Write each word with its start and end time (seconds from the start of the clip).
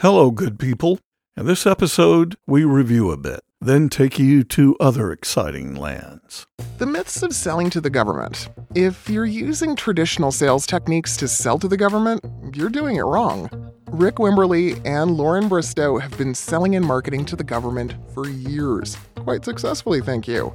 Hello, 0.00 0.30
good 0.30 0.58
people. 0.58 0.98
In 1.36 1.44
this 1.44 1.66
episode, 1.66 2.34
we 2.46 2.64
review 2.64 3.10
a 3.10 3.18
bit, 3.18 3.40
then 3.60 3.90
take 3.90 4.18
you 4.18 4.42
to 4.44 4.74
other 4.80 5.12
exciting 5.12 5.74
lands. 5.74 6.46
The 6.78 6.86
myths 6.86 7.22
of 7.22 7.34
selling 7.34 7.68
to 7.68 7.82
the 7.82 7.90
government. 7.90 8.48
If 8.74 9.10
you're 9.10 9.26
using 9.26 9.76
traditional 9.76 10.32
sales 10.32 10.66
techniques 10.66 11.18
to 11.18 11.28
sell 11.28 11.58
to 11.58 11.68
the 11.68 11.76
government, 11.76 12.24
you're 12.54 12.70
doing 12.70 12.96
it 12.96 13.02
wrong. 13.02 13.50
Rick 13.90 14.14
Wimberly 14.14 14.80
and 14.86 15.18
Lauren 15.18 15.48
Bristow 15.48 15.98
have 15.98 16.16
been 16.16 16.34
selling 16.34 16.76
and 16.76 16.86
marketing 16.86 17.26
to 17.26 17.36
the 17.36 17.44
government 17.44 17.94
for 18.14 18.26
years. 18.26 18.96
Quite 19.16 19.44
successfully, 19.44 20.00
thank 20.00 20.26
you. 20.26 20.50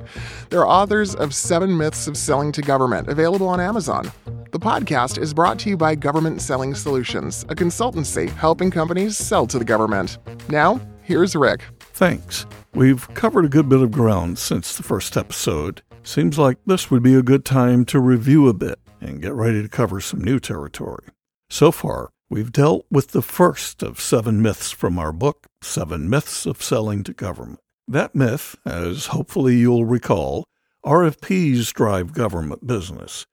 They're 0.49 0.65
authors 0.65 1.13
of 1.13 1.35
Seven 1.35 1.77
Myths 1.77 2.07
of 2.07 2.17
Selling 2.17 2.51
to 2.53 2.63
Government, 2.63 3.09
available 3.09 3.47
on 3.47 3.61
Amazon. 3.61 4.11
The 4.55 4.59
podcast 4.59 5.21
is 5.21 5.33
brought 5.33 5.59
to 5.59 5.69
you 5.69 5.75
by 5.75 5.95
Government 5.95 6.41
Selling 6.41 6.75
Solutions, 6.75 7.43
a 7.49 7.55
consultancy 7.55 8.29
helping 8.29 8.71
companies 8.71 9.17
sell 9.17 9.45
to 9.45 9.59
the 9.59 9.65
government. 9.65 10.17
Now, 10.47 10.79
here's 11.01 11.35
Rick. 11.35 11.65
Thanks. 11.81 12.45
We've 12.73 13.05
covered 13.15 13.43
a 13.43 13.49
good 13.49 13.67
bit 13.67 13.81
of 13.81 13.91
ground 13.91 14.39
since 14.39 14.77
the 14.77 14.81
first 14.81 15.17
episode. 15.17 15.81
Seems 16.03 16.39
like 16.39 16.57
this 16.65 16.89
would 16.89 17.03
be 17.03 17.15
a 17.15 17.21
good 17.21 17.43
time 17.43 17.83
to 17.83 17.99
review 17.99 18.47
a 18.47 18.53
bit 18.53 18.79
and 19.01 19.21
get 19.21 19.33
ready 19.33 19.61
to 19.61 19.67
cover 19.67 19.99
some 19.99 20.23
new 20.23 20.39
territory. 20.39 21.03
So 21.49 21.69
far, 21.73 22.11
we've 22.29 22.53
dealt 22.53 22.85
with 22.89 23.09
the 23.09 23.21
first 23.21 23.83
of 23.83 23.99
seven 23.99 24.41
myths 24.41 24.71
from 24.71 24.97
our 24.97 25.11
book, 25.11 25.47
Seven 25.63 26.09
Myths 26.09 26.45
of 26.45 26.63
Selling 26.63 27.03
to 27.03 27.13
Government. 27.13 27.59
That 27.89 28.15
myth, 28.15 28.55
as 28.63 29.07
hopefully 29.07 29.57
you'll 29.57 29.83
recall, 29.83 30.45
RFPs 30.85 31.73
drive 31.73 32.13
government 32.13 32.65
business. 32.65 33.25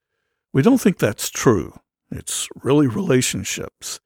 We 0.52 0.62
don't 0.62 0.80
think 0.80 0.98
that's 0.98 1.30
true. 1.30 1.78
It's 2.10 2.48
really 2.62 2.86
relationships. 2.86 4.00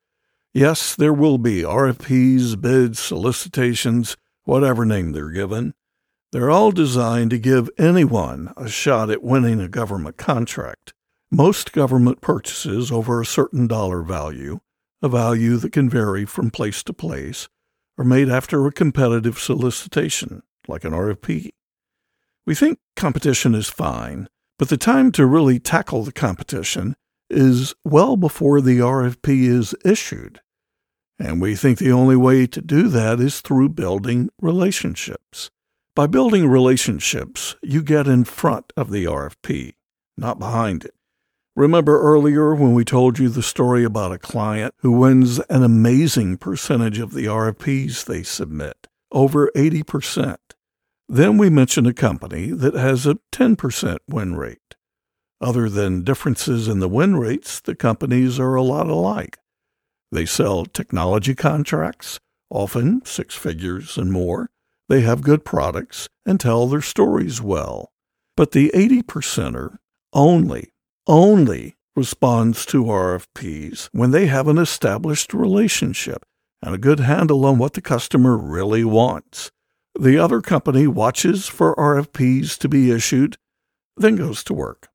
Yes, 0.54 0.94
there 0.94 1.12
will 1.12 1.38
be 1.38 1.62
RFPs, 1.62 2.60
bids, 2.60 2.98
solicitations, 2.98 4.16
whatever 4.44 4.84
name 4.84 5.12
they're 5.12 5.30
given. 5.30 5.74
They're 6.32 6.50
all 6.50 6.70
designed 6.70 7.30
to 7.30 7.38
give 7.38 7.68
anyone 7.78 8.52
a 8.56 8.68
shot 8.68 9.10
at 9.10 9.22
winning 9.22 9.60
a 9.60 9.68
government 9.68 10.16
contract. 10.16 10.94
Most 11.30 11.72
government 11.72 12.20
purchases 12.20 12.92
over 12.92 13.20
a 13.20 13.26
certain 13.26 13.66
dollar 13.66 14.02
value, 14.02 14.60
a 15.02 15.08
value 15.08 15.56
that 15.56 15.72
can 15.72 15.90
vary 15.90 16.24
from 16.24 16.50
place 16.50 16.82
to 16.84 16.92
place, 16.92 17.48
are 17.98 18.04
made 18.04 18.28
after 18.28 18.64
a 18.66 18.72
competitive 18.72 19.38
solicitation, 19.38 20.42
like 20.68 20.84
an 20.84 20.92
RFP. 20.92 21.50
We 22.46 22.54
think 22.54 22.78
competition 22.94 23.54
is 23.54 23.68
fine, 23.68 24.28
but 24.58 24.68
the 24.68 24.76
time 24.76 25.12
to 25.12 25.26
really 25.26 25.58
tackle 25.58 26.02
the 26.04 26.12
competition 26.12 26.96
is 27.28 27.74
well 27.84 28.16
before 28.16 28.60
the 28.60 28.78
RFP 28.78 29.42
is 29.42 29.74
issued. 29.84 30.40
And 31.18 31.40
we 31.40 31.54
think 31.54 31.78
the 31.78 31.92
only 31.92 32.16
way 32.16 32.46
to 32.46 32.60
do 32.60 32.88
that 32.88 33.20
is 33.20 33.40
through 33.40 33.70
building 33.70 34.28
relationships. 34.40 35.50
By 35.94 36.06
building 36.06 36.46
relationships, 36.46 37.56
you 37.62 37.82
get 37.82 38.06
in 38.06 38.24
front 38.24 38.72
of 38.76 38.90
the 38.90 39.06
RFP, 39.06 39.74
not 40.16 40.38
behind 40.38 40.84
it. 40.84 40.94
Remember 41.54 41.98
earlier 41.98 42.54
when 42.54 42.74
we 42.74 42.84
told 42.84 43.18
you 43.18 43.30
the 43.30 43.42
story 43.42 43.82
about 43.82 44.12
a 44.12 44.18
client 44.18 44.74
who 44.80 44.92
wins 44.92 45.38
an 45.48 45.62
amazing 45.62 46.36
percentage 46.36 46.98
of 46.98 47.14
the 47.14 47.24
RFPs 47.24 48.04
they 48.04 48.22
submit, 48.22 48.88
over 49.10 49.50
80%. 49.56 50.36
Then 51.08 51.38
we 51.38 51.50
mention 51.50 51.86
a 51.86 51.92
company 51.92 52.48
that 52.50 52.74
has 52.74 53.06
a 53.06 53.18
10% 53.32 53.98
win 54.08 54.34
rate. 54.34 54.74
Other 55.40 55.68
than 55.68 56.02
differences 56.02 56.66
in 56.66 56.80
the 56.80 56.88
win 56.88 57.16
rates, 57.16 57.60
the 57.60 57.74
companies 57.74 58.40
are 58.40 58.54
a 58.54 58.62
lot 58.62 58.88
alike. 58.88 59.38
They 60.10 60.26
sell 60.26 60.64
technology 60.64 61.34
contracts, 61.34 62.18
often 62.50 63.04
six 63.04 63.34
figures 63.34 63.96
and 63.96 64.10
more. 64.10 64.50
They 64.88 65.02
have 65.02 65.22
good 65.22 65.44
products 65.44 66.08
and 66.24 66.40
tell 66.40 66.66
their 66.66 66.80
stories 66.80 67.42
well. 67.42 67.92
But 68.36 68.52
the 68.52 68.70
80 68.74 69.02
percenter 69.02 69.78
only, 70.12 70.72
only 71.06 71.76
responds 71.94 72.66
to 72.66 72.84
RFPs 72.84 73.88
when 73.92 74.10
they 74.10 74.26
have 74.26 74.48
an 74.48 74.58
established 74.58 75.32
relationship 75.32 76.24
and 76.62 76.74
a 76.74 76.78
good 76.78 77.00
handle 77.00 77.44
on 77.44 77.58
what 77.58 77.74
the 77.74 77.80
customer 77.80 78.36
really 78.36 78.84
wants. 78.84 79.50
The 79.98 80.18
other 80.18 80.42
company 80.42 80.86
watches 80.86 81.46
for 81.48 81.74
RFPs 81.76 82.58
to 82.58 82.68
be 82.68 82.90
issued, 82.90 83.38
then 83.96 84.16
goes 84.16 84.44
to 84.44 84.52
work. 84.52 84.88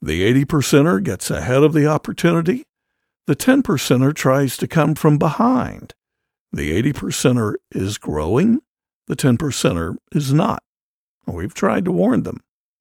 The 0.00 0.22
80 0.22 0.44
percenter 0.46 1.02
gets 1.02 1.30
ahead 1.30 1.62
of 1.62 1.74
the 1.74 1.86
opportunity. 1.86 2.64
The 3.26 3.34
10 3.34 3.62
percenter 3.62 4.14
tries 4.14 4.56
to 4.56 4.66
come 4.66 4.94
from 4.94 5.18
behind. 5.18 5.92
The 6.50 6.72
80 6.72 6.92
percenter 6.94 7.54
is 7.72 7.98
growing. 7.98 8.60
The 9.06 9.16
10 9.16 9.36
percenter 9.36 9.96
is 10.12 10.32
not. 10.32 10.62
We've 11.26 11.54
tried 11.54 11.84
to 11.84 11.92
warn 11.92 12.22
them. 12.22 12.40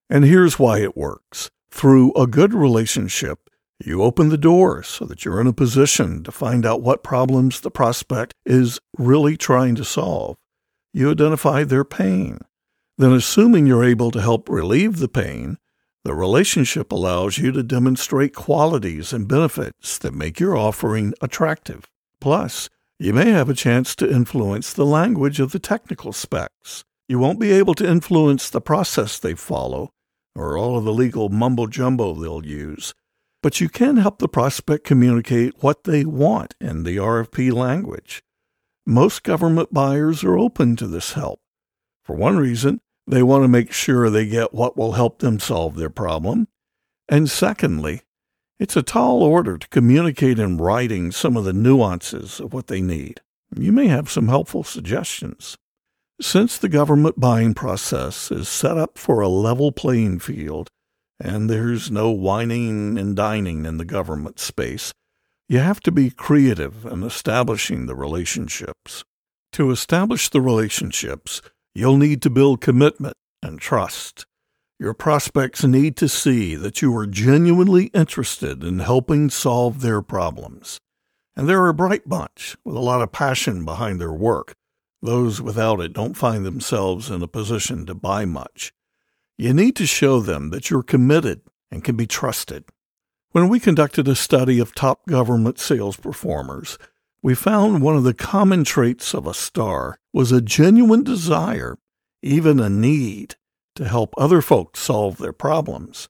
And 0.10 0.24
here's 0.24 0.58
why 0.58 0.80
it 0.80 0.96
works. 0.96 1.50
Through 1.70 2.14
a 2.14 2.28
good 2.28 2.54
relationship, 2.54 3.50
you 3.84 4.02
open 4.02 4.30
the 4.30 4.38
door 4.38 4.84
so 4.84 5.04
that 5.04 5.26
you're 5.26 5.42
in 5.42 5.48
a 5.48 5.54
position 5.54 6.24
to 6.24 6.32
find 6.32 6.66
out 6.66 6.82
what 6.82 7.04
problems 7.04 7.60
the 7.60 7.72
prospect 7.72 8.34
is 8.46 8.80
really 8.98 9.36
trying 9.36 9.76
to 9.76 9.84
solve 9.84 10.38
you 10.96 11.12
identify 11.12 11.66
their 11.66 11.84
pain. 11.84 12.40
Then, 12.98 13.12
assuming 13.12 13.68
you're 13.68 13.84
able 13.84 14.12
to 14.12 14.22
help 14.22 14.48
relieve 14.48 15.00
the 15.00 15.10
pain, 15.10 15.58
the 16.06 16.16
relationship 16.16 16.90
allows 16.90 17.38
you 17.38 17.52
to 17.52 17.64
demonstrate 17.64 18.34
qualities 18.34 19.12
and 19.12 19.28
benefits 19.28 19.98
that 19.98 20.14
make 20.14 20.40
your 20.40 20.56
offering 20.56 21.14
attractive. 21.22 21.92
Plus, 22.22 22.70
you 22.98 23.12
may 23.12 23.32
have 23.32 23.50
a 23.50 23.54
chance 23.54 23.94
to 23.98 24.10
influence 24.10 24.72
the 24.72 24.86
language 24.86 25.42
of 25.42 25.52
the 25.52 25.60
technical 25.60 26.14
specs. 26.14 26.86
You 27.10 27.20
won't 27.20 27.42
be 27.42 27.52
able 27.52 27.74
to 27.74 27.90
influence 27.90 28.50
the 28.50 28.62
process 28.62 29.20
they 29.20 29.36
follow 29.36 29.90
or 30.34 30.58
all 30.58 30.78
of 30.78 30.86
the 30.86 30.94
legal 30.94 31.28
mumbo 31.28 31.68
jumbo 31.68 32.14
they'll 32.14 32.46
use, 32.46 32.94
but 33.44 33.60
you 33.60 33.68
can 33.68 33.98
help 33.98 34.20
the 34.20 34.30
prospect 34.30 34.86
communicate 34.86 35.62
what 35.62 35.84
they 35.84 36.06
want 36.06 36.56
in 36.62 36.84
the 36.84 36.96
RFP 36.96 37.52
language. 37.52 38.24
Most 38.86 39.24
government 39.24 39.74
buyers 39.74 40.24
are 40.24 40.38
open 40.38 40.76
to 40.76 40.88
this 40.88 41.14
help. 41.14 41.40
For 42.04 42.16
one 42.16 42.38
reason, 42.38 42.82
they 43.08 43.24
want 43.24 43.44
to 43.44 43.48
make 43.48 43.72
sure 43.72 44.10
they 44.10 44.28
get 44.28 44.54
what 44.54 44.78
will 44.78 44.94
help 44.94 45.20
them 45.20 45.40
solve 45.40 45.76
their 45.76 45.90
problem. 45.90 46.48
And 47.10 47.30
secondly, 47.30 48.02
it's 48.60 48.78
a 48.78 48.84
tall 48.84 49.24
order 49.24 49.58
to 49.58 49.68
communicate 49.70 50.38
in 50.38 50.58
writing 50.58 51.12
some 51.12 51.36
of 51.36 51.46
the 51.46 51.54
nuances 51.54 52.40
of 52.40 52.54
what 52.54 52.68
they 52.68 52.82
need. 52.82 53.22
You 53.56 53.72
may 53.72 53.88
have 53.88 54.10
some 54.10 54.28
helpful 54.28 54.64
suggestions. 54.64 55.58
Since 56.22 56.58
the 56.58 56.70
government 56.70 57.20
buying 57.20 57.54
process 57.54 58.32
is 58.32 58.48
set 58.48 58.78
up 58.78 58.98
for 58.98 59.20
a 59.20 59.28
level 59.28 59.72
playing 59.72 60.20
field, 60.20 60.70
and 61.20 61.50
there's 61.50 61.90
no 61.92 62.12
wining 62.12 62.98
and 62.98 63.16
dining 63.16 63.66
in 63.66 63.78
the 63.78 63.86
government 63.86 64.40
space, 64.40 64.94
you 65.48 65.60
have 65.60 65.80
to 65.82 65.92
be 65.92 66.10
creative 66.10 66.86
in 66.86 67.04
establishing 67.04 67.86
the 67.86 67.96
relationships. 67.96 69.04
To 69.54 69.72
establish 69.72 70.30
the 70.30 70.42
relationships, 70.42 71.42
you'll 71.74 71.98
need 71.98 72.22
to 72.24 72.30
build 72.30 72.62
commitment 72.62 73.16
and 73.44 73.60
trust. 73.60 74.26
Your 74.80 74.94
prospects 74.94 75.64
need 75.64 75.96
to 75.98 76.10
see 76.10 76.56
that 76.56 76.82
you 76.82 76.96
are 76.98 77.08
genuinely 77.08 77.86
interested 77.88 78.64
in 78.64 78.80
helping 78.80 79.30
solve 79.30 79.82
their 79.82 80.02
problems. 80.02 80.80
And 81.36 81.48
they're 81.48 81.68
a 81.68 81.74
bright 81.74 82.10
bunch 82.10 82.58
with 82.66 82.76
a 82.76 82.82
lot 82.82 83.02
of 83.02 83.12
passion 83.12 83.64
behind 83.64 84.02
their 84.02 84.12
work. 84.12 84.56
Those 85.02 85.42
without 85.42 85.80
it 85.80 85.94
don't 85.94 86.18
find 86.18 86.46
themselves 86.46 87.10
in 87.12 87.22
a 87.22 87.28
position 87.28 87.86
to 87.86 87.94
buy 87.94 88.26
much. 88.26 88.74
You 89.38 89.54
need 89.54 89.76
to 89.76 89.86
show 89.86 90.20
them 90.20 90.50
that 90.50 90.70
you're 90.70 90.84
committed 90.84 91.42
and 91.70 91.84
can 91.84 91.96
be 91.96 92.08
trusted. 92.08 92.66
When 93.36 93.50
we 93.50 93.60
conducted 93.60 94.08
a 94.08 94.16
study 94.16 94.60
of 94.60 94.74
top 94.74 95.06
government 95.08 95.60
sales 95.60 95.98
performers, 95.98 96.78
we 97.22 97.36
found 97.36 97.82
one 97.82 97.98
of 97.98 98.06
the 98.06 98.14
common 98.14 98.64
traits 98.64 99.14
of 99.14 99.28
a 99.28 99.34
star 99.34 100.00
was 100.14 100.32
a 100.32 100.40
genuine 100.40 101.04
desire, 101.04 101.78
even 102.22 102.62
a 102.62 102.70
need, 102.70 103.36
to 103.76 103.90
help 103.90 104.14
other 104.18 104.42
folks 104.42 104.80
solve 104.80 105.18
their 105.18 105.34
problems. 105.34 106.08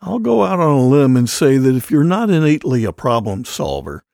I'll 0.00 0.20
go 0.20 0.44
out 0.44 0.60
on 0.60 0.70
a 0.70 0.86
limb 0.86 1.16
and 1.16 1.28
say 1.28 1.56
that 1.56 1.74
if 1.74 1.90
you're 1.90 2.04
not 2.04 2.30
innately 2.30 2.84
a 2.84 2.92
problem 2.92 3.44
solver, 3.44 4.04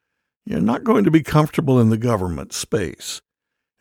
you're 0.47 0.63
not 0.63 0.85
going 0.85 1.05
to 1.05 1.11
be 1.11 1.23
comfortable 1.23 1.79
in 1.79 1.91
the 1.91 1.99
government 1.99 2.55
space, 2.55 3.21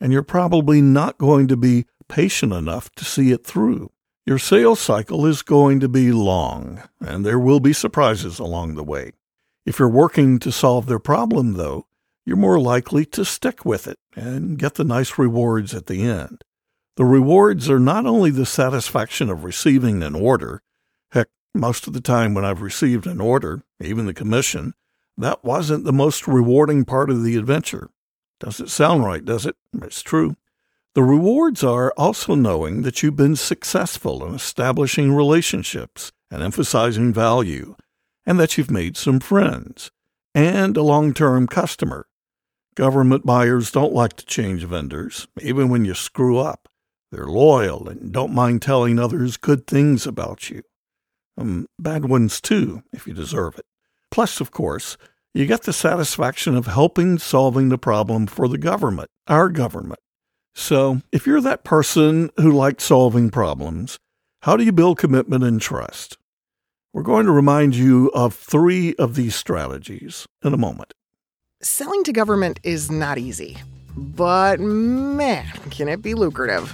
and 0.01 0.11
you're 0.11 0.23
probably 0.23 0.81
not 0.81 1.17
going 1.17 1.47
to 1.47 1.55
be 1.55 1.85
patient 2.09 2.51
enough 2.51 2.89
to 2.95 3.05
see 3.05 3.31
it 3.31 3.45
through. 3.45 3.91
Your 4.25 4.39
sales 4.39 4.79
cycle 4.79 5.25
is 5.25 5.41
going 5.41 5.81
to 5.81 5.89
be 5.89 6.13
long, 6.13 6.81
and 7.01 7.25
there 7.25 7.39
will 7.39 7.59
be 7.59 7.73
surprises 7.73 8.39
along 8.39 8.75
the 8.75 8.83
way. 8.83 9.11
If 9.65 9.79
you're 9.79 9.89
working 9.89 10.39
to 10.39 10.51
solve 10.51 10.85
their 10.85 10.99
problem, 10.99 11.53
though, 11.53 11.87
you're 12.25 12.37
more 12.37 12.59
likely 12.59 13.03
to 13.07 13.25
stick 13.25 13.65
with 13.65 13.85
it 13.85 13.99
and 14.15 14.57
get 14.57 14.75
the 14.75 14.85
nice 14.85 15.17
rewards 15.17 15.73
at 15.73 15.87
the 15.87 16.03
end. 16.03 16.45
The 16.95 17.03
rewards 17.03 17.69
are 17.69 17.79
not 17.79 18.05
only 18.05 18.31
the 18.31 18.45
satisfaction 18.45 19.29
of 19.29 19.43
receiving 19.43 20.01
an 20.01 20.15
order, 20.15 20.61
heck, 21.11 21.27
most 21.53 21.85
of 21.85 21.91
the 21.91 21.99
time 21.99 22.33
when 22.33 22.45
I've 22.45 22.61
received 22.61 23.05
an 23.05 23.19
order, 23.19 23.63
even 23.81 24.05
the 24.05 24.13
commission, 24.13 24.73
that 25.17 25.43
wasn't 25.43 25.83
the 25.83 25.91
most 25.91 26.29
rewarding 26.29 26.85
part 26.85 27.09
of 27.09 27.23
the 27.23 27.35
adventure. 27.35 27.89
Doesn't 28.39 28.69
sound 28.69 29.03
right, 29.03 29.25
does 29.25 29.45
it? 29.45 29.57
It's 29.81 30.01
true. 30.01 30.37
The 30.95 31.03
rewards 31.03 31.63
are 31.63 31.91
also 31.97 32.35
knowing 32.35 32.83
that 32.83 33.01
you've 33.01 33.15
been 33.15 33.35
successful 33.35 34.23
in 34.27 34.35
establishing 34.35 35.11
relationships 35.11 36.11
and 36.29 36.43
emphasizing 36.43 37.11
value, 37.11 37.75
and 38.27 38.39
that 38.39 38.57
you've 38.57 38.69
made 38.69 38.95
some 38.95 39.19
friends, 39.19 39.89
and 40.35 40.77
a 40.77 40.83
long 40.83 41.13
term 41.13 41.47
customer. 41.47 42.05
Government 42.75 43.25
buyers 43.25 43.71
don't 43.71 43.93
like 43.93 44.13
to 44.17 44.25
change 44.25 44.65
vendors, 44.65 45.27
even 45.41 45.69
when 45.69 45.83
you 45.83 45.95
screw 45.95 46.37
up. 46.37 46.69
They're 47.11 47.25
loyal 47.25 47.89
and 47.89 48.11
don't 48.11 48.33
mind 48.33 48.61
telling 48.61 48.99
others 48.99 49.37
good 49.37 49.65
things 49.65 50.05
about 50.05 50.51
you. 50.51 50.61
Um, 51.37 51.67
bad 51.79 52.05
ones 52.05 52.39
too, 52.39 52.83
if 52.93 53.07
you 53.07 53.13
deserve 53.13 53.57
it. 53.57 53.65
Plus, 54.11 54.39
of 54.39 54.51
course, 54.51 54.97
you 55.33 55.47
get 55.47 55.63
the 55.63 55.73
satisfaction 55.73 56.55
of 56.55 56.67
helping 56.67 57.17
solving 57.17 57.69
the 57.69 57.79
problem 57.79 58.27
for 58.27 58.47
the 58.47 58.59
government, 58.59 59.09
our 59.27 59.49
government. 59.49 59.99
So, 60.55 61.01
if 61.11 61.25
you're 61.25 61.41
that 61.41 61.63
person 61.63 62.29
who 62.37 62.51
likes 62.51 62.83
solving 62.83 63.31
problems, 63.31 63.97
how 64.41 64.55
do 64.55 64.63
you 64.63 64.71
build 64.71 64.99
commitment 64.99 65.43
and 65.43 65.59
trust? 65.59 66.17
We're 66.93 67.01
going 67.01 67.25
to 67.25 67.31
remind 67.31 67.75
you 67.75 68.11
of 68.13 68.35
three 68.35 68.93
of 68.95 69.15
these 69.15 69.35
strategies 69.35 70.27
in 70.43 70.53
a 70.53 70.57
moment. 70.57 70.93
Selling 71.61 72.03
to 72.03 72.13
government 72.13 72.59
is 72.61 72.91
not 72.91 73.17
easy, 73.17 73.57
but 73.97 74.59
man, 74.59 75.51
can 75.71 75.87
it 75.87 76.03
be 76.03 76.13
lucrative. 76.13 76.71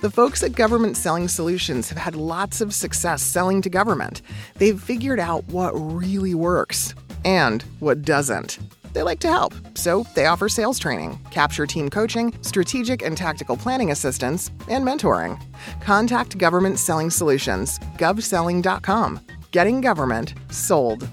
The 0.00 0.10
folks 0.10 0.42
at 0.42 0.52
Government 0.52 0.96
Selling 0.96 1.28
Solutions 1.28 1.88
have 1.88 1.98
had 1.98 2.14
lots 2.14 2.60
of 2.60 2.74
success 2.74 3.22
selling 3.22 3.62
to 3.62 3.70
government. 3.70 4.20
They've 4.56 4.80
figured 4.80 5.20
out 5.20 5.44
what 5.44 5.72
really 5.72 6.34
works 6.34 6.94
and 7.24 7.62
what 7.78 8.02
doesn't. 8.02 8.58
They 8.92 9.02
like 9.02 9.20
to 9.20 9.28
help, 9.28 9.54
so 9.74 10.04
they 10.14 10.26
offer 10.26 10.48
sales 10.48 10.78
training, 10.78 11.18
capture 11.30 11.66
team 11.66 11.88
coaching, 11.88 12.34
strategic 12.42 13.02
and 13.02 13.16
tactical 13.16 13.56
planning 13.56 13.90
assistance, 13.90 14.50
and 14.68 14.84
mentoring. 14.86 15.40
Contact 15.80 16.36
Government 16.38 16.78
Selling 16.78 17.10
Solutions, 17.10 17.78
govselling.com. 17.98 19.20
Getting 19.50 19.80
government 19.80 20.34
sold. 20.50 21.08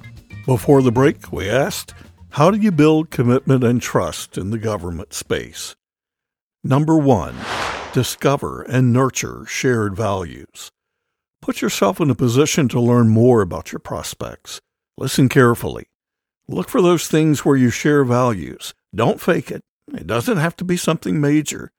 Before 0.46 0.81
the 0.81 0.92
break, 0.92 1.31
we 1.31 1.50
asked, 1.50 1.94
How 2.31 2.52
do 2.52 2.58
you 2.58 2.72
build 2.72 3.12
commitment 3.12 3.64
and 3.64 3.81
trust 3.81 4.38
in 4.38 4.50
the 4.50 4.58
government 4.58 5.14
space? 5.14 5.76
Number 6.64 6.98
one, 6.98 7.36
discover 7.94 8.64
and 8.64 8.92
nurture 8.92 9.46
shared 9.46 9.96
values. 9.96 10.72
Put 11.42 11.62
yourself 11.62 12.02
in 12.02 12.10
a 12.10 12.16
position 12.16 12.68
to 12.70 12.81
learn 12.81 13.10
more 13.10 13.42
about 13.42 13.72
your 13.72 13.80
prospects. 13.80 14.60
Listen 14.98 15.30
carefully. 15.30 15.89
Look 16.50 16.68
for 16.68 16.81
those 16.81 17.07
things 17.07 17.46
where 17.46 17.56
you 17.56 17.69
share 17.69 18.04
values. 18.04 18.74
Don't 18.94 19.22
fake 19.22 19.51
it. 19.51 19.62
It 19.94 20.07
doesn't 20.07 20.38
have 20.38 20.56
to 20.57 20.66
be 20.66 20.78
something 20.78 21.22
major, 21.22 21.72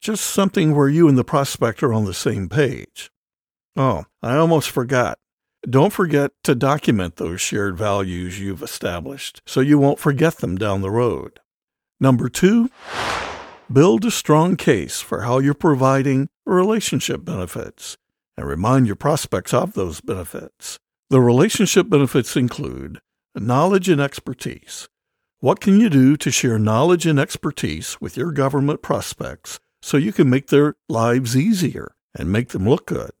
just 0.00 0.24
something 0.24 0.74
where 0.74 0.88
you 0.88 1.08
and 1.08 1.16
the 1.16 1.24
prospect 1.24 1.82
are 1.82 1.94
on 1.94 2.04
the 2.04 2.14
same 2.14 2.48
page. 2.48 3.10
Oh, 3.76 4.04
I 4.22 4.36
almost 4.36 4.70
forgot. 4.70 5.18
Don't 5.68 5.92
forget 5.92 6.32
to 6.44 6.54
document 6.54 7.16
those 7.16 7.40
shared 7.40 7.76
values 7.76 8.40
you've 8.40 8.62
established 8.62 9.40
so 9.46 9.60
you 9.60 9.78
won't 9.78 9.98
forget 9.98 10.38
them 10.38 10.56
down 10.56 10.82
the 10.82 10.90
road. 10.90 11.40
Number 12.00 12.28
two, 12.28 12.70
Build 13.70 14.06
a 14.06 14.10
strong 14.10 14.56
case 14.56 15.02
for 15.02 15.24
how 15.24 15.40
you're 15.40 15.52
providing 15.52 16.30
relationship 16.46 17.22
benefits 17.22 17.98
and 18.34 18.46
remind 18.46 18.86
your 18.86 18.96
prospects 18.96 19.52
of 19.52 19.74
those 19.74 20.00
benefits. 20.00 20.78
The 21.10 21.20
relationship 21.20 21.90
benefits 21.90 22.34
include 22.34 22.98
knowledge 23.34 23.88
and 23.88 24.00
expertise. 24.00 24.88
What 25.40 25.60
can 25.60 25.80
you 25.80 25.88
do 25.88 26.16
to 26.16 26.30
share 26.30 26.58
knowledge 26.58 27.06
and 27.06 27.18
expertise 27.18 28.00
with 28.00 28.16
your 28.16 28.32
government 28.32 28.82
prospects 28.82 29.60
so 29.82 29.96
you 29.96 30.12
can 30.12 30.28
make 30.28 30.48
their 30.48 30.76
lives 30.88 31.36
easier 31.36 31.94
and 32.16 32.32
make 32.32 32.48
them 32.48 32.68
look 32.68 32.86
good? 32.86 33.12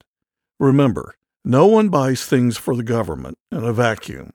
Remember, 0.58 1.14
no 1.44 1.66
one 1.66 1.88
buys 1.88 2.24
things 2.24 2.56
for 2.56 2.74
the 2.74 2.82
government 2.82 3.38
in 3.52 3.64
a 3.64 3.72
vacuum. 3.72 4.32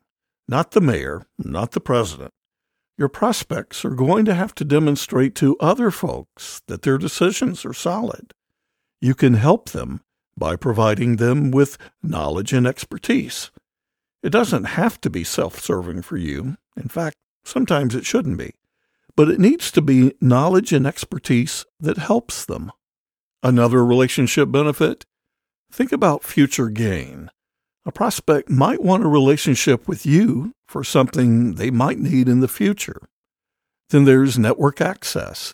Not 0.48 0.72
the 0.72 0.82
mayor, 0.82 1.28
not 1.38 1.72
the 1.72 1.82
president 1.82 2.34
your 2.98 3.10
prospects 3.10 3.84
are 3.84 3.96
going 3.96 4.26
to 4.26 4.36
have 4.36 4.54
to 4.56 4.66
demonstrate 4.66 5.36
to 5.36 5.58
other 5.60 5.90
folks 5.90 6.62
that 6.68 6.84
their 6.84 6.98
decisions 6.98 7.66
are 7.66 7.74
solid. 7.74 8.34
You 9.02 9.16
can 9.16 9.34
help 9.34 9.70
them 9.70 10.02
by 10.38 10.56
providing 10.56 11.18
them 11.18 11.52
with 11.52 11.78
knowledge 12.02 12.54
and 12.54 12.68
expertise. 12.68 13.52
It 14.24 14.32
doesn't 14.32 14.64
have 14.64 15.02
to 15.02 15.10
be 15.10 15.26
self 15.26 15.60
serving 15.60 16.02
for 16.04 16.16
you. 16.16 16.56
In 16.78 16.88
fact, 16.88 17.18
sometimes 17.44 17.94
it 17.94 18.06
shouldn't 18.06 18.38
be. 18.38 18.54
But 19.16 19.30
it 19.30 19.40
needs 19.40 19.70
to 19.72 19.82
be 19.82 20.14
knowledge 20.22 20.72
and 20.72 20.88
expertise 20.88 21.66
that 21.80 21.98
helps 21.98 22.46
them. 22.46 22.72
Another 23.44 23.86
relationship 23.86 24.50
benefit 24.50 25.06
think 25.72 25.92
about 25.92 26.24
future 26.24 26.70
gain. 26.70 27.30
A 27.86 27.92
prospect 27.92 28.50
might 28.50 28.82
want 28.82 29.04
a 29.04 29.10
relationship 29.10 29.88
with 29.88 30.06
you 30.06 30.54
for 30.68 30.84
something 30.86 31.56
they 31.56 31.70
might 31.70 32.00
need 32.00 32.30
in 32.30 32.40
the 32.40 32.48
future. 32.48 33.02
Then 33.90 34.06
there's 34.06 34.40
network 34.40 34.80
access. 34.80 35.54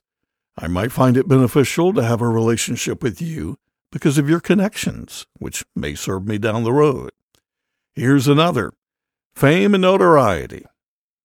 I 0.56 0.68
might 0.68 0.92
find 0.92 1.18
it 1.18 1.27
beneficial 1.27 1.94
to 1.94 2.04
have 2.04 2.22
a 2.22 2.30
relationship 2.30 3.01
with 3.01 3.19
you 3.19 3.57
because 3.92 4.19
of 4.19 4.30
your 4.30 4.39
connections, 4.39 5.25
which 5.39 5.65
may 5.75 5.95
serve 5.95 6.27
me 6.27 6.38
down 6.38 6.63
the 6.63 6.72
road. 6.72 7.10
Here's 8.00 8.30
another 8.30 8.72
fame 9.36 9.74
and 9.74 9.81
notoriety. 9.81 10.66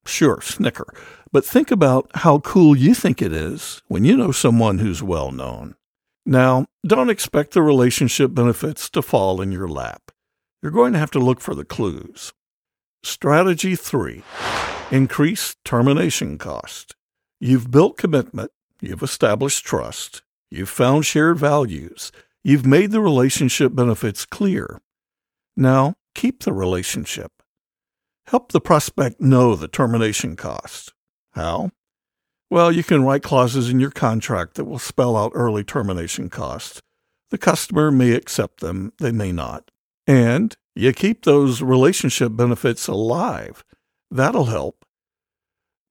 Sure, 0.07 0.41
snicker, 0.41 0.93
but 1.31 1.45
think 1.45 1.71
about 1.71 2.11
how 2.17 2.41
cool 2.41 2.77
you 2.77 2.95
think 2.95 3.23
it 3.23 3.33
is 3.33 3.81
when 3.87 4.05
you 4.05 4.17
know 4.17 4.33
someone 4.33 4.81
who's 4.81 5.01
well 5.01 5.31
known. 5.31 5.77
Now, 6.27 6.67
don't 6.85 7.11
expect 7.11 7.53
the 7.53 7.63
relationship 7.63 8.35
benefits 8.35 8.91
to 8.91 9.03
fall 9.03 9.41
in 9.41 9.53
your 9.53 9.69
lap. 9.69 10.11
You're 10.65 10.73
going 10.73 10.95
to 10.95 10.99
have 10.99 11.13
to 11.13 11.21
look 11.21 11.41
for 11.41 11.55
the 11.55 11.65
clues. 11.65 12.33
Strategy 13.05 13.77
3 13.77 14.25
Increase 14.91 15.55
termination 15.65 16.39
cost. 16.39 16.97
You've 17.39 17.71
built 17.71 17.97
commitment, 17.97 18.51
you've 18.81 19.05
established 19.05 19.65
trust, 19.65 20.23
you've 20.51 20.71
found 20.71 21.07
shared 21.07 21.39
values, 21.39 22.11
you've 22.43 22.67
made 22.67 22.91
the 22.91 23.01
relationship 23.01 23.77
benefits 23.77 24.27
clear. 24.27 24.81
Now, 25.57 25.95
keep 26.15 26.45
the 26.45 26.53
relationship. 26.53 27.33
Help 28.27 28.53
the 28.53 28.61
prospect 28.61 29.21
know 29.21 29.55
the 29.55 29.69
termination 29.69 30.37
cost. 30.37 30.93
How? 31.33 31.71
Well, 32.51 32.71
you 32.73 32.85
can 32.85 33.03
write 33.03 33.23
clauses 33.23 33.69
in 33.69 33.81
your 33.81 33.91
contract 33.91 34.55
that 34.55 34.65
will 34.65 34.79
spell 34.79 35.17
out 35.17 35.33
early 35.35 35.65
termination 35.65 36.31
costs. 36.31 36.81
The 37.31 37.39
customer 37.39 37.91
may 37.91 38.13
accept 38.13 38.61
them, 38.61 38.93
they 38.99 39.13
may 39.13 39.33
not. 39.33 39.71
And 40.07 40.57
you 40.75 40.93
keep 40.93 41.25
those 41.25 41.63
relationship 41.63 42.37
benefits 42.37 42.87
alive. 42.87 43.65
That'll 44.11 44.47
help. 44.47 44.85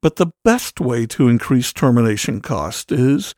But 0.01 0.17
the 0.17 0.31
best 0.43 0.79
way 0.79 1.05
to 1.07 1.27
increase 1.27 1.73
termination 1.73 2.41
cost 2.41 2.91
is 2.91 3.33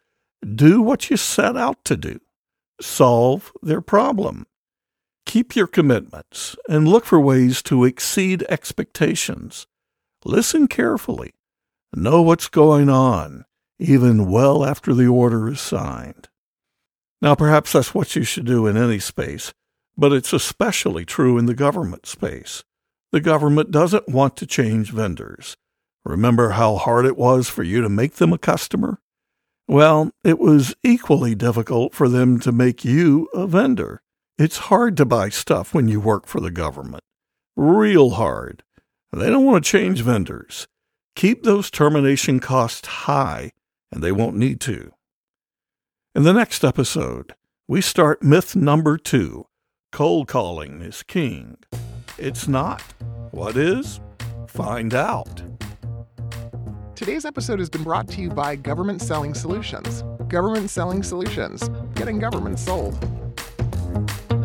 do 0.56 0.82
what 0.82 1.10
you 1.10 1.18
set 1.18 1.56
out 1.56 1.84
to 1.86 1.98
do. 1.98 2.20
Solve 2.82 3.52
their 3.62 3.82
problem. 3.82 4.46
Keep 5.26 5.56
your 5.56 5.68
commitments 5.68 6.56
and 6.70 6.88
look 6.88 7.06
for 7.06 7.20
ways 7.20 7.62
to 7.64 7.84
exceed 7.84 8.46
expectations. 8.50 9.68
Listen 10.24 10.68
carefully. 10.68 11.34
Know 11.94 12.22
what's 12.22 12.48
going 12.48 12.90
on, 12.90 13.46
even 13.80 14.30
well 14.30 14.66
after 14.66 14.94
the 14.94 15.08
order 15.08 15.50
is 15.50 15.62
signed. 15.62 16.30
Now, 17.22 17.36
perhaps 17.36 17.72
that's 17.72 17.94
what 17.94 18.16
you 18.16 18.24
should 18.24 18.46
do 18.46 18.68
in 18.68 18.78
any 18.78 19.00
space 19.00 19.54
but 19.98 20.14
it's 20.14 20.34
especially 20.34 21.06
true 21.06 21.38
in 21.38 21.46
the 21.46 21.54
government 21.54 22.06
space. 22.06 22.64
The 23.12 23.22
government 23.22 23.72
doesn't 23.72 24.10
want 24.10 24.36
to 24.38 24.46
change 24.46 24.92
vendors. 24.92 25.56
Remember 26.04 26.52
how 26.52 26.76
hard 26.76 27.06
it 27.06 27.18
was 27.18 27.50
for 27.50 27.64
you 27.64 27.82
to 27.82 27.90
make 27.90 28.16
them 28.16 28.34
a 28.34 28.38
customer? 28.38 29.00
Well, 29.68 30.12
it 30.24 30.38
was 30.38 30.76
equally 30.84 31.34
difficult 31.34 31.96
for 31.96 32.08
them 32.08 32.40
to 32.42 32.52
make 32.52 32.86
you 32.86 33.28
a 33.34 33.48
vendor. 33.48 34.02
It's 34.38 34.58
hard 34.58 34.98
to 34.98 35.06
buy 35.06 35.30
stuff 35.30 35.74
when 35.74 35.88
you 35.88 36.02
work 36.02 36.28
for 36.28 36.42
the 36.42 36.52
government. 36.52 37.04
Real 37.56 38.12
hard. 38.12 38.64
They 39.14 39.30
don't 39.30 39.46
want 39.46 39.64
to 39.64 39.72
change 39.72 40.02
vendors. 40.02 40.68
Keep 41.16 41.44
those 41.44 41.72
termination 41.72 42.42
costs 42.42 42.86
high, 42.86 43.52
and 43.94 44.04
they 44.04 44.12
won't 44.12 44.36
need 44.36 44.60
to. 44.62 44.92
In 46.14 46.24
the 46.24 46.34
next 46.34 46.66
episode, 46.66 47.34
we 47.66 47.80
start 47.80 48.22
myth 48.22 48.58
number 48.58 48.98
two 48.98 49.48
Cold 49.94 50.28
calling 50.28 50.82
is 50.82 51.02
king. 51.04 51.56
It's 52.18 52.46
not. 52.46 52.82
What 53.32 53.56
is? 53.56 54.02
Find 54.48 54.94
out. 54.94 55.42
Today's 56.94 57.24
episode 57.24 57.60
has 57.60 57.70
been 57.70 57.84
brought 57.84 58.10
to 58.10 58.22
you 58.22 58.30
by 58.30 58.58
Government 58.58 59.02
Selling 59.02 59.34
Solutions. 59.34 60.04
Government 60.28 60.70
Selling 60.70 61.04
Solutions, 61.04 61.70
getting 61.94 62.20
government 62.20 62.60
sold. 62.60 63.15
Thank 63.96 64.32
you. 64.34 64.45